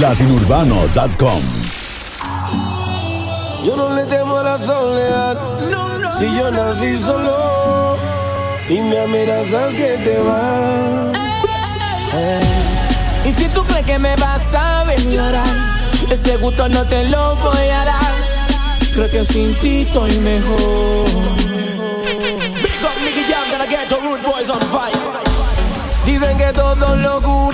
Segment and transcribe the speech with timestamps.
[0.00, 1.42] Latinourbano.com
[3.64, 5.38] Yo no le temo a la soledad.
[6.18, 7.96] Si yo nací solo
[8.68, 11.14] y me amenazas que te vas.
[13.24, 15.20] Y si tú crees que me vas a venir
[16.10, 18.14] ese gusto no te lo voy a dar.
[18.94, 21.06] Creo que sin ti estoy mejor.
[22.62, 24.92] Big up Nicky Jam, gonna get the rude boys on fire.
[26.04, 27.53] Dicen que todo lo cura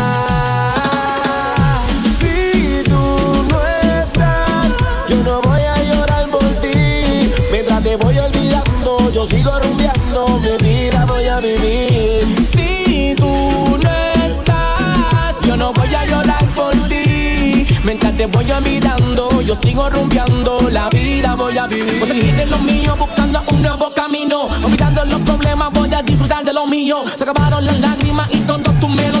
[17.83, 21.99] Mientras te voy olvidando, yo sigo rumbeando, la vida voy a vivir.
[21.99, 24.43] Voy a salir de lo mío, buscando un nuevo camino.
[24.63, 27.03] Olvidando los problemas, voy a disfrutar de lo mío.
[27.17, 29.20] Se acabaron las lágrimas y todos tus melodramas.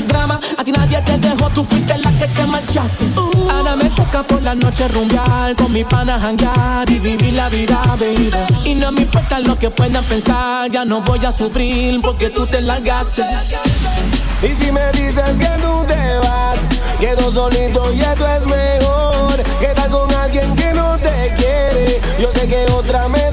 [1.05, 3.05] Te dejó, tú fuiste la que te marchaste.
[3.49, 7.81] Ahora me toca por la noche rumbear, con mi pana janguear y vivir la vida,
[7.99, 8.31] baby.
[8.65, 12.45] Y no me importa lo que puedan pensar, ya no voy a sufrir porque tú
[12.45, 13.23] te largaste.
[14.43, 16.59] Y si me dices que tú te vas,
[16.99, 19.43] quedo solito y eso es mejor.
[19.59, 23.30] Que con alguien que no te quiere, yo sé que otra me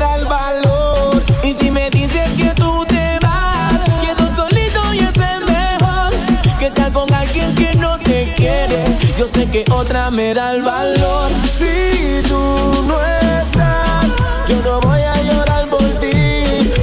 [9.19, 11.30] yo sé que otra me da el valor.
[11.42, 14.06] Si tú no estás,
[14.47, 16.12] yo no voy a llorar por ti.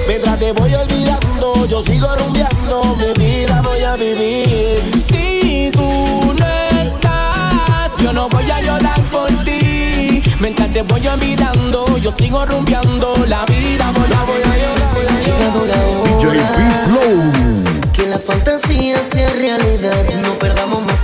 [0.06, 4.82] Mientras te voy olvidando, yo sigo rumbeando, mi vida voy a vivir.
[5.00, 6.46] Si tú no
[6.82, 10.22] estás, yo no voy a llorar por ti.
[10.42, 15.06] Mientras te voy olvidando, yo sigo rumbeando, la vida voy a Voy a llorar, voy
[15.06, 15.24] a llorar.
[15.24, 17.92] Llegado la DJ hora B-Flow.
[17.94, 20.04] que la fantasía sea realidad.
[20.22, 20.95] No perdamos más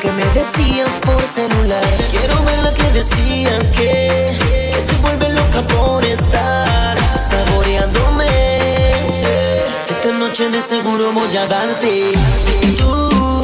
[0.00, 1.84] que me decías por celular.
[2.10, 4.38] Quiero ver la que decían que,
[4.72, 8.26] que se vuelve loca por estar saboreándome.
[9.88, 12.12] Esta noche de seguro voy a darte.
[12.78, 13.42] Tú,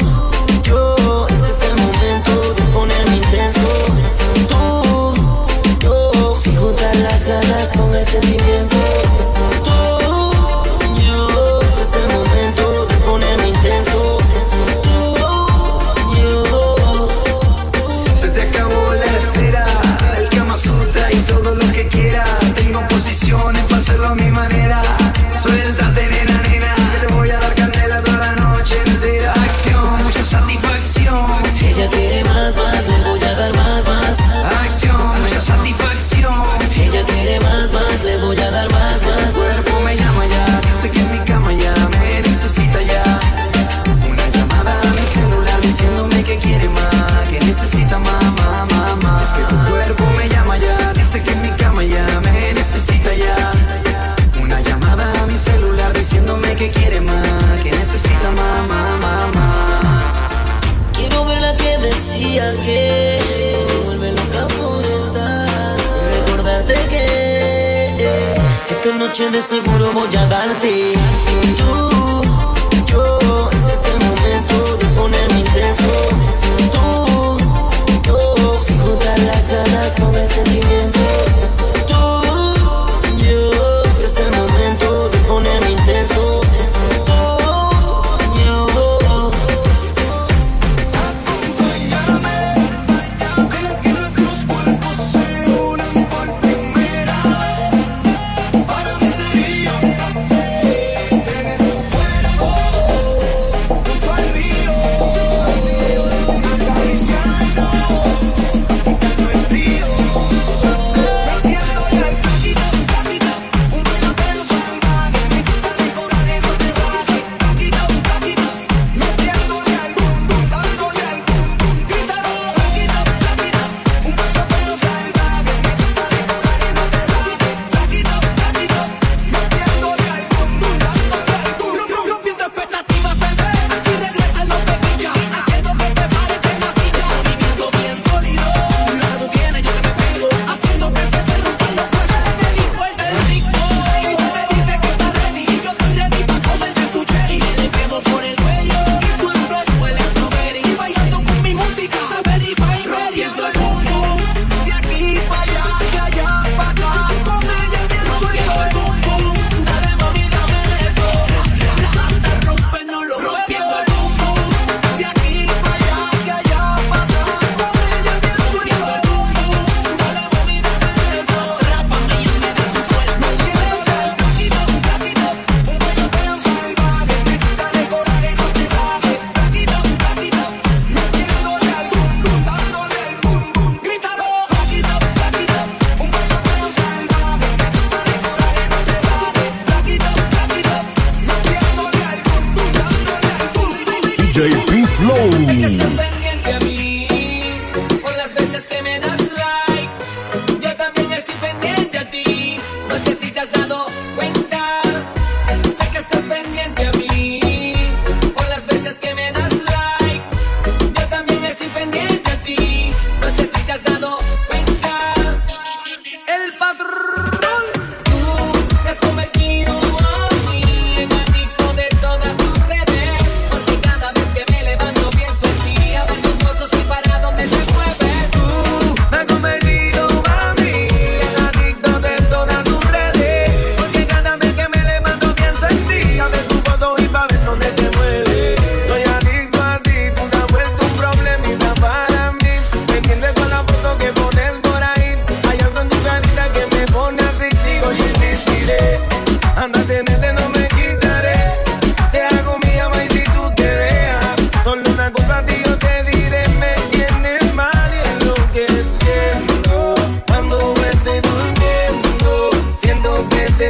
[0.63, 3.69] yo, este es el momento de ponerme intenso.
[4.49, 5.13] Tú,
[5.79, 8.77] yo, sin juntar las ganas con el sentimiento.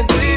[0.05, 0.36] de.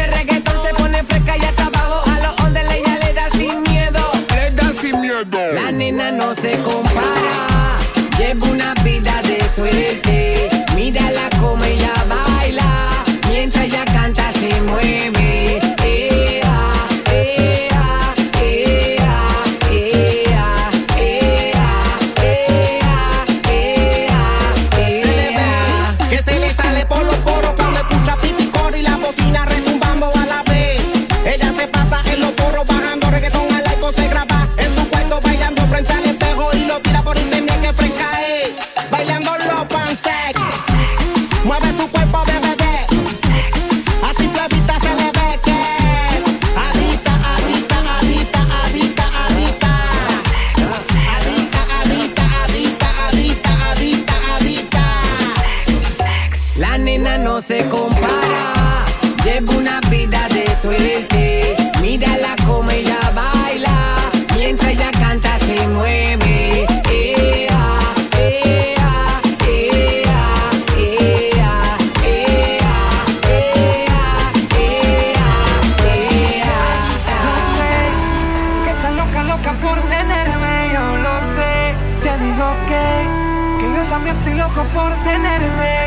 [84.41, 85.80] loco por tenerte.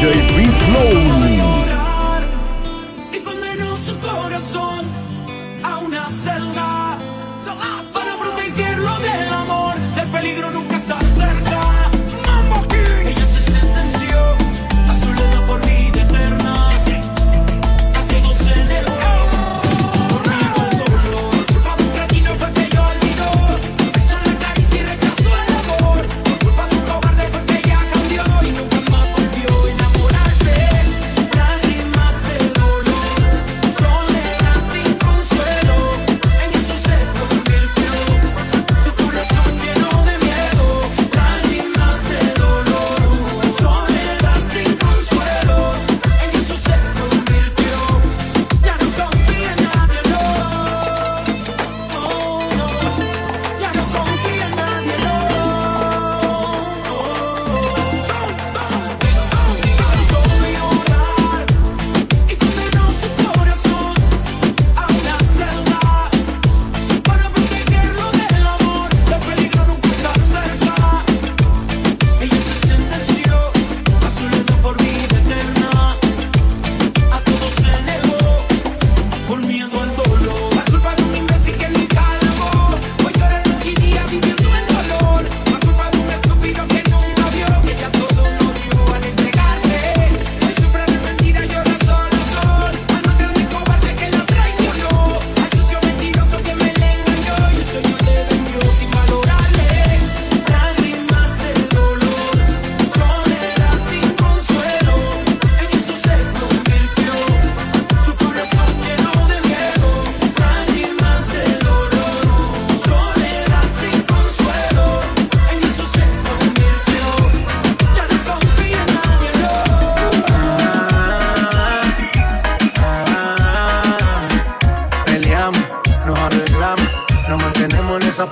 [0.00, 1.39] DJ Beast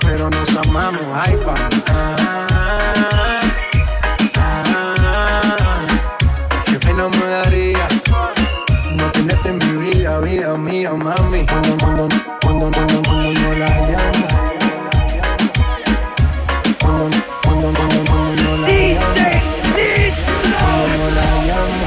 [0.01, 1.01] pero nos amamos.
[1.15, 1.53] Ay, pa.
[6.65, 7.87] qué pena me daría
[8.97, 11.45] no tenerte en mi vida, vida mía, mami.
[11.45, 12.09] Cuando, cuando,
[12.41, 14.27] cuando, cuando, cuando no la llamo.
[16.81, 17.09] Cuando,
[17.41, 19.13] cuando, cuando, cuando no la llamo.
[20.59, 21.85] Cuando no la llamo.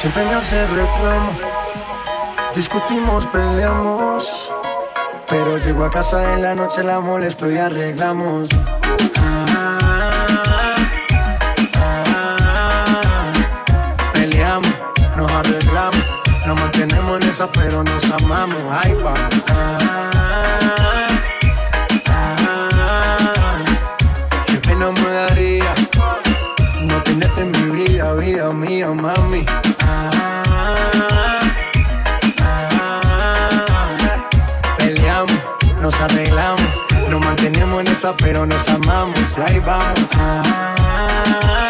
[0.00, 1.32] Siempre me hace reclamo.
[2.54, 4.49] Discutimos, peleamos.
[5.82, 8.50] A casa en la noche, la molesto y arreglamos.
[14.12, 14.70] Peleamos,
[15.16, 16.04] nos arreglamos.
[16.46, 18.58] Nos mantenemos en esa, pero nos amamos.
[18.70, 19.14] Ay, pa.
[24.46, 25.74] Qué pena me daría
[26.82, 29.46] no tenerte en mi vida, vida mía, mami.
[36.00, 36.62] Nos arreglamos,
[37.10, 39.38] nos mantenemos en esa, pero nos amamos.
[39.38, 40.08] Ahí vamos.
[40.12, 41.69] Qué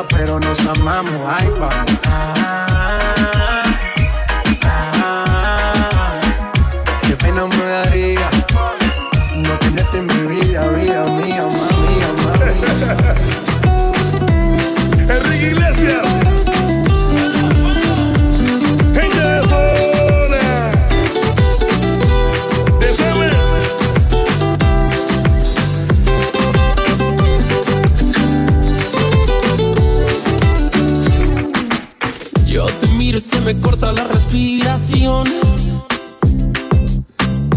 [0.00, 1.12] pero nos amamos.
[1.26, 2.61] Ay, vamos.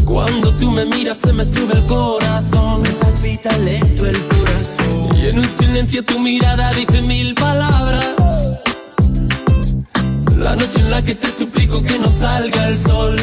[0.05, 2.81] Cuando tú me miras se me sube el corazón.
[2.81, 5.17] Me palpita lento el corazón.
[5.17, 8.05] Y en un silencio tu mirada dice mil palabras.
[10.37, 13.15] La noche en la que te suplico que no salga el sol.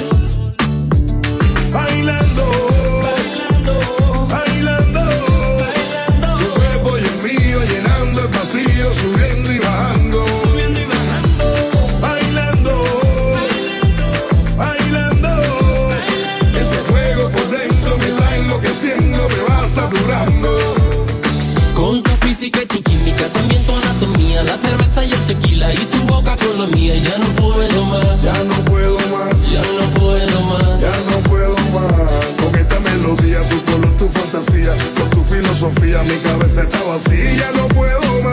[34.42, 37.50] Fantasía, con tu filosofía, mi cabeza está vacía.
[37.56, 38.31] No puedo más.